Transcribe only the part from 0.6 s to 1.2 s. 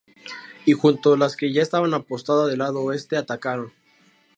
Y junto